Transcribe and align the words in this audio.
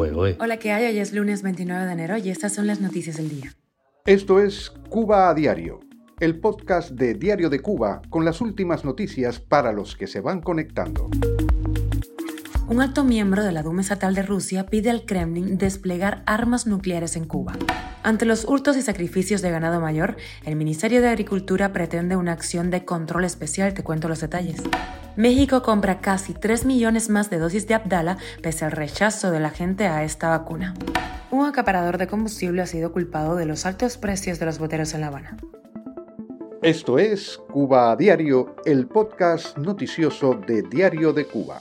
Hola, 0.00 0.56
¿qué 0.56 0.72
hay? 0.72 0.86
Hoy 0.86 0.98
es 0.98 1.12
lunes 1.12 1.42
29 1.42 1.84
de 1.84 1.92
enero 1.92 2.16
y 2.16 2.30
estas 2.30 2.54
son 2.54 2.66
las 2.66 2.80
noticias 2.80 3.18
del 3.18 3.28
día. 3.28 3.54
Esto 4.06 4.40
es 4.40 4.70
Cuba 4.88 5.28
a 5.28 5.34
Diario, 5.34 5.80
el 6.20 6.40
podcast 6.40 6.92
de 6.92 7.12
Diario 7.12 7.50
de 7.50 7.60
Cuba 7.60 8.00
con 8.08 8.24
las 8.24 8.40
últimas 8.40 8.82
noticias 8.82 9.40
para 9.40 9.72
los 9.72 9.96
que 9.96 10.06
se 10.06 10.22
van 10.22 10.40
conectando. 10.40 11.10
Un 12.66 12.80
alto 12.80 13.04
miembro 13.04 13.44
de 13.44 13.52
la 13.52 13.62
Duma 13.62 13.82
Estatal 13.82 14.14
de 14.14 14.22
Rusia 14.22 14.64
pide 14.64 14.88
al 14.88 15.04
Kremlin 15.04 15.58
desplegar 15.58 16.22
armas 16.24 16.66
nucleares 16.66 17.16
en 17.16 17.26
Cuba. 17.26 17.52
Ante 18.02 18.24
los 18.24 18.46
hurtos 18.46 18.78
y 18.78 18.82
sacrificios 18.82 19.42
de 19.42 19.50
ganado 19.50 19.78
mayor, 19.78 20.16
el 20.46 20.56
Ministerio 20.56 21.02
de 21.02 21.08
Agricultura 21.08 21.72
pretende 21.72 22.16
una 22.16 22.32
acción 22.32 22.70
de 22.70 22.86
control 22.86 23.24
especial. 23.24 23.74
Te 23.74 23.82
cuento 23.82 24.08
los 24.08 24.20
detalles. 24.20 24.62
México 25.16 25.62
compra 25.62 26.00
casi 26.00 26.32
3 26.32 26.64
millones 26.64 27.10
más 27.10 27.28
de 27.28 27.38
dosis 27.38 27.66
de 27.66 27.74
Abdala 27.74 28.16
pese 28.42 28.64
al 28.64 28.72
rechazo 28.72 29.30
de 29.30 29.40
la 29.40 29.50
gente 29.50 29.86
a 29.86 30.02
esta 30.02 30.30
vacuna. 30.30 30.74
Un 31.30 31.44
acaparador 31.44 31.98
de 31.98 32.06
combustible 32.06 32.62
ha 32.62 32.66
sido 32.66 32.90
culpado 32.90 33.36
de 33.36 33.44
los 33.44 33.66
altos 33.66 33.98
precios 33.98 34.38
de 34.38 34.46
los 34.46 34.58
boteros 34.58 34.94
en 34.94 35.02
La 35.02 35.08
Habana. 35.08 35.36
Esto 36.62 36.98
es 36.98 37.38
Cuba 37.52 37.94
Diario, 37.96 38.56
el 38.64 38.86
podcast 38.86 39.58
noticioso 39.58 40.34
de 40.46 40.62
Diario 40.62 41.12
de 41.12 41.26
Cuba. 41.26 41.60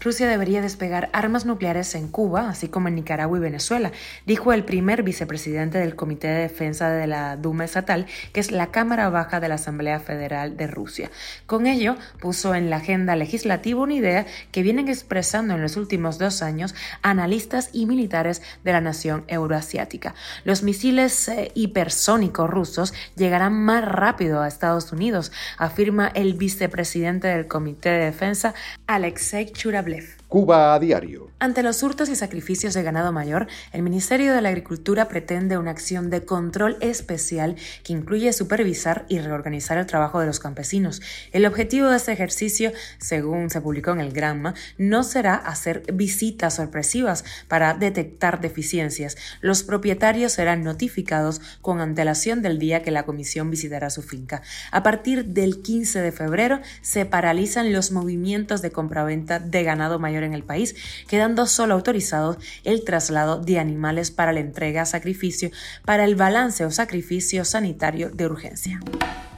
Rusia 0.00 0.28
debería 0.28 0.62
despegar 0.62 1.10
armas 1.12 1.44
nucleares 1.44 1.94
en 1.96 2.08
Cuba, 2.08 2.48
así 2.48 2.68
como 2.68 2.86
en 2.86 2.94
Nicaragua 2.94 3.36
y 3.36 3.40
Venezuela, 3.40 3.90
dijo 4.26 4.52
el 4.52 4.64
primer 4.64 5.02
vicepresidente 5.02 5.78
del 5.78 5.96
Comité 5.96 6.28
de 6.28 6.42
Defensa 6.42 6.88
de 6.90 7.08
la 7.08 7.36
Duma 7.36 7.64
Estatal, 7.64 8.06
que 8.32 8.38
es 8.38 8.52
la 8.52 8.68
Cámara 8.68 9.08
Baja 9.10 9.40
de 9.40 9.48
la 9.48 9.56
Asamblea 9.56 9.98
Federal 9.98 10.56
de 10.56 10.68
Rusia. 10.68 11.10
Con 11.46 11.66
ello, 11.66 11.96
puso 12.20 12.54
en 12.54 12.70
la 12.70 12.76
agenda 12.76 13.16
legislativa 13.16 13.82
una 13.82 13.94
idea 13.94 14.26
que 14.52 14.62
vienen 14.62 14.88
expresando 14.88 15.54
en 15.54 15.62
los 15.62 15.76
últimos 15.76 16.18
dos 16.18 16.42
años 16.42 16.76
analistas 17.02 17.70
y 17.72 17.86
militares 17.86 18.42
de 18.62 18.72
la 18.72 18.80
nación 18.80 19.24
euroasiática. 19.26 20.14
Los 20.44 20.62
misiles 20.62 21.28
eh, 21.28 21.50
hipersónicos 21.54 22.48
rusos 22.48 22.94
llegarán 23.16 23.54
más 23.54 23.84
rápido 23.84 24.42
a 24.42 24.48
Estados 24.48 24.92
Unidos, 24.92 25.32
afirma 25.56 26.08
el 26.14 26.34
vicepresidente 26.34 27.28
del 27.28 27.48
Comité 27.48 27.88
de 27.90 28.04
Defensa, 28.04 28.54
Alexei 28.86 29.52
Churav 29.88 30.16
Cuba 30.28 30.74
a 30.74 30.78
diario. 30.78 31.30
Ante 31.38 31.62
los 31.62 31.82
hurtos 31.82 32.10
y 32.10 32.16
sacrificios 32.16 32.74
de 32.74 32.82
ganado 32.82 33.12
mayor, 33.12 33.46
el 33.72 33.82
Ministerio 33.82 34.34
de 34.34 34.42
la 34.42 34.50
Agricultura 34.50 35.08
pretende 35.08 35.56
una 35.56 35.70
acción 35.70 36.10
de 36.10 36.26
control 36.26 36.76
especial 36.80 37.56
que 37.82 37.94
incluye 37.94 38.32
supervisar 38.34 39.06
y 39.08 39.20
reorganizar 39.20 39.78
el 39.78 39.86
trabajo 39.86 40.20
de 40.20 40.26
los 40.26 40.38
campesinos. 40.38 41.00
El 41.32 41.46
objetivo 41.46 41.88
de 41.88 41.96
este 41.96 42.12
ejercicio, 42.12 42.72
según 42.98 43.48
se 43.48 43.62
publicó 43.62 43.92
en 43.92 44.00
el 44.00 44.12
Granma, 44.12 44.52
no 44.76 45.02
será 45.02 45.34
hacer 45.34 45.84
visitas 45.94 46.56
sorpresivas 46.56 47.24
para 47.46 47.72
detectar 47.72 48.42
deficiencias. 48.42 49.16
Los 49.40 49.62
propietarios 49.62 50.32
serán 50.32 50.62
notificados 50.62 51.40
con 51.62 51.80
antelación 51.80 52.42
del 52.42 52.58
día 52.58 52.82
que 52.82 52.90
la 52.90 53.04
comisión 53.04 53.50
visitará 53.50 53.88
su 53.88 54.02
finca. 54.02 54.42
A 54.72 54.82
partir 54.82 55.24
del 55.24 55.62
15 55.62 56.00
de 56.00 56.12
febrero 56.12 56.60
se 56.82 57.06
paralizan 57.06 57.72
los 57.72 57.92
movimientos 57.92 58.60
de 58.60 58.72
compraventa 58.72 59.38
de 59.38 59.62
ganado 59.62 59.98
mayor 59.98 60.17
en 60.22 60.34
el 60.34 60.44
país, 60.44 60.74
quedando 61.08 61.46
solo 61.46 61.74
autorizado 61.74 62.36
el 62.64 62.84
traslado 62.84 63.40
de 63.40 63.58
animales 63.58 64.10
para 64.10 64.32
la 64.32 64.40
entrega 64.40 64.82
a 64.82 64.86
sacrificio 64.86 65.50
para 65.84 66.04
el 66.04 66.16
balance 66.16 66.64
o 66.64 66.70
sacrificio 66.70 67.44
sanitario 67.44 68.10
de 68.10 68.26
urgencia. 68.26 68.80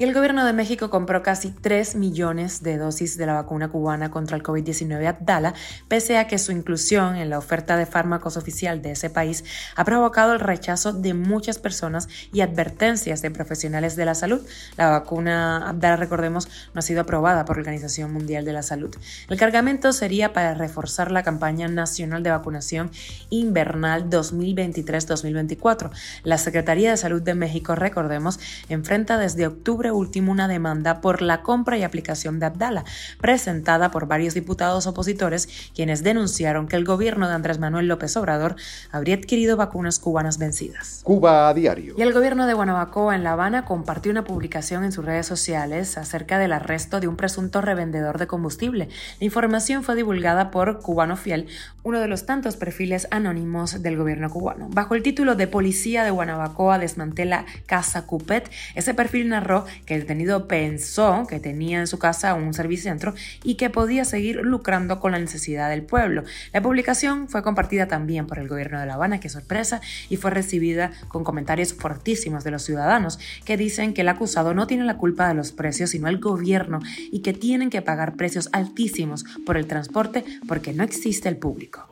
Y 0.00 0.04
el 0.04 0.14
gobierno 0.14 0.46
de 0.46 0.54
México 0.54 0.88
compró 0.88 1.22
casi 1.22 1.50
3 1.50 1.94
millones 1.96 2.62
de 2.62 2.78
dosis 2.78 3.18
de 3.18 3.26
la 3.26 3.34
vacuna 3.34 3.68
cubana 3.68 4.10
contra 4.10 4.34
el 4.34 4.42
COVID-19 4.42 5.06
Abdala, 5.06 5.52
pese 5.88 6.16
a 6.16 6.26
que 6.26 6.38
su 6.38 6.52
inclusión 6.52 7.16
en 7.16 7.28
la 7.28 7.36
oferta 7.36 7.76
de 7.76 7.84
fármacos 7.84 8.38
oficial 8.38 8.80
de 8.80 8.92
ese 8.92 9.10
país 9.10 9.44
ha 9.76 9.84
provocado 9.84 10.32
el 10.32 10.40
rechazo 10.40 10.94
de 10.94 11.12
muchas 11.12 11.58
personas 11.58 12.08
y 12.32 12.40
advertencias 12.40 13.20
de 13.20 13.30
profesionales 13.30 13.94
de 13.94 14.06
la 14.06 14.14
salud. 14.14 14.40
La 14.78 14.88
vacuna 14.88 15.68
Abdala, 15.68 15.96
recordemos, 15.96 16.48
no 16.72 16.78
ha 16.78 16.82
sido 16.82 17.02
aprobada 17.02 17.44
por 17.44 17.56
la 17.56 17.60
Organización 17.60 18.10
Mundial 18.10 18.46
de 18.46 18.54
la 18.54 18.62
Salud. 18.62 18.96
El 19.28 19.36
cargamento 19.36 19.92
sería 19.92 20.32
para 20.32 20.54
reforzar 20.54 21.10
la 21.10 21.22
campaña 21.22 21.68
nacional 21.68 22.22
de 22.22 22.30
vacunación 22.30 22.90
invernal 23.28 24.08
2023-2024. 24.08 25.90
La 26.22 26.38
Secretaría 26.38 26.90
de 26.90 26.96
Salud 26.96 27.20
de 27.20 27.34
México, 27.34 27.74
recordemos, 27.74 28.40
enfrenta 28.70 29.18
desde 29.18 29.46
octubre 29.46 29.89
último 29.92 30.32
una 30.32 30.48
demanda 30.48 31.00
por 31.00 31.22
la 31.22 31.42
compra 31.42 31.78
y 31.78 31.82
aplicación 31.82 32.40
de 32.40 32.46
Abdala, 32.46 32.84
presentada 33.20 33.90
por 33.90 34.06
varios 34.06 34.34
diputados 34.34 34.86
opositores, 34.86 35.48
quienes 35.74 36.02
denunciaron 36.02 36.68
que 36.68 36.76
el 36.76 36.84
gobierno 36.84 37.28
de 37.28 37.34
Andrés 37.34 37.58
Manuel 37.58 37.88
López 37.88 38.16
Obrador 38.16 38.56
habría 38.90 39.16
adquirido 39.16 39.56
vacunas 39.56 39.98
cubanas 39.98 40.38
vencidas. 40.38 41.00
Cuba 41.04 41.48
a 41.48 41.54
diario. 41.54 41.94
Y 41.96 42.02
el 42.02 42.12
gobierno 42.12 42.46
de 42.46 42.54
Guanabacoa 42.54 43.14
en 43.14 43.24
La 43.24 43.32
Habana 43.32 43.64
compartió 43.64 44.12
una 44.12 44.24
publicación 44.24 44.84
en 44.84 44.92
sus 44.92 45.04
redes 45.04 45.26
sociales 45.26 45.98
acerca 45.98 46.38
del 46.38 46.52
arresto 46.52 47.00
de 47.00 47.08
un 47.08 47.16
presunto 47.16 47.60
revendedor 47.60 48.18
de 48.18 48.26
combustible. 48.26 48.88
La 49.18 49.24
información 49.24 49.82
fue 49.82 49.96
divulgada 49.96 50.50
por 50.50 50.80
Cubano 50.80 51.16
Fiel, 51.16 51.48
uno 51.82 52.00
de 52.00 52.08
los 52.08 52.26
tantos 52.26 52.56
perfiles 52.56 53.08
anónimos 53.10 53.82
del 53.82 53.96
gobierno 53.96 54.30
cubano. 54.30 54.68
Bajo 54.70 54.94
el 54.94 55.02
título 55.02 55.34
de 55.34 55.46
Policía 55.46 56.04
de 56.04 56.10
Guanabacoa 56.10 56.78
desmantela 56.78 57.46
Casa 57.66 58.06
Cupet, 58.06 58.50
ese 58.74 58.94
perfil 58.94 59.28
narró 59.28 59.64
que 59.86 59.94
el 59.94 60.02
detenido 60.02 60.48
pensó 60.48 61.26
que 61.28 61.40
tenía 61.40 61.80
en 61.80 61.86
su 61.86 61.98
casa 61.98 62.34
un 62.34 62.54
servicentro 62.54 63.14
y 63.42 63.54
que 63.54 63.70
podía 63.70 64.04
seguir 64.04 64.36
lucrando 64.36 65.00
con 65.00 65.12
la 65.12 65.18
necesidad 65.18 65.70
del 65.70 65.82
pueblo. 65.82 66.24
La 66.52 66.62
publicación 66.62 67.28
fue 67.28 67.42
compartida 67.42 67.88
también 67.88 68.26
por 68.26 68.38
el 68.38 68.48
gobierno 68.48 68.80
de 68.80 68.86
La 68.86 68.94
Habana, 68.94 69.20
que 69.20 69.28
sorpresa, 69.28 69.80
y 70.08 70.16
fue 70.16 70.30
recibida 70.30 70.92
con 71.08 71.24
comentarios 71.24 71.74
fortísimos 71.74 72.44
de 72.44 72.50
los 72.50 72.62
ciudadanos 72.62 73.18
que 73.44 73.56
dicen 73.56 73.94
que 73.94 74.02
el 74.02 74.08
acusado 74.08 74.54
no 74.54 74.66
tiene 74.66 74.84
la 74.84 74.96
culpa 74.96 75.28
de 75.28 75.34
los 75.34 75.52
precios, 75.52 75.90
sino 75.90 76.08
el 76.08 76.18
gobierno, 76.18 76.80
y 77.10 77.20
que 77.20 77.32
tienen 77.32 77.70
que 77.70 77.82
pagar 77.82 78.16
precios 78.16 78.48
altísimos 78.52 79.24
por 79.46 79.56
el 79.56 79.66
transporte 79.66 80.24
porque 80.46 80.72
no 80.72 80.84
existe 80.84 81.28
el 81.28 81.36
público. 81.36 81.86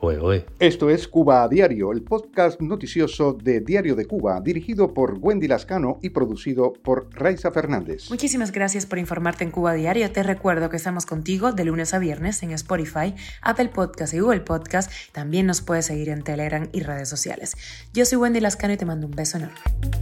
Esto 0.59 0.89
es 0.89 1.07
Cuba 1.07 1.43
a 1.43 1.47
Diario, 1.47 1.91
el 1.91 2.01
podcast 2.01 2.61
noticioso 2.61 3.33
de 3.33 3.61
Diario 3.61 3.95
de 3.95 4.05
Cuba, 4.05 4.39
dirigido 4.41 4.93
por 4.93 5.17
Wendy 5.19 5.47
Lascano 5.47 5.99
y 6.01 6.09
producido 6.09 6.73
por 6.73 7.09
Raiza 7.13 7.51
Fernández. 7.51 7.78
Muchísimas 8.09 8.51
gracias 8.51 8.85
por 8.85 8.99
informarte 8.99 9.43
en 9.43 9.51
Cuba 9.51 9.73
Diario. 9.73 10.11
Te 10.11 10.23
recuerdo 10.23 10.69
que 10.69 10.77
estamos 10.77 11.05
contigo 11.05 11.51
de 11.51 11.65
lunes 11.65 11.93
a 11.93 11.99
viernes 11.99 12.41
en 12.43 12.51
Spotify, 12.51 13.15
Apple 13.41 13.69
Podcast 13.69 14.13
y 14.13 14.19
Google 14.19 14.41
Podcast. 14.41 14.91
También 15.11 15.45
nos 15.45 15.61
puedes 15.61 15.85
seguir 15.85 16.09
en 16.09 16.23
Telegram 16.23 16.67
y 16.71 16.81
redes 16.81 17.09
sociales. 17.09 17.55
Yo 17.93 18.05
soy 18.05 18.17
Wendy 18.17 18.39
Lascano 18.39 18.73
y 18.73 18.77
te 18.77 18.85
mando 18.85 19.07
un 19.07 19.15
beso 19.15 19.37
enorme. 19.37 19.98